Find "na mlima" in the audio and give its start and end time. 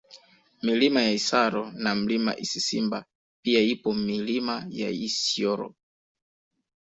1.73-2.31